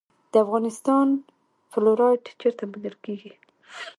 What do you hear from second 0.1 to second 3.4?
د افغانستان فلورایټ چیرته موندل کیږي؟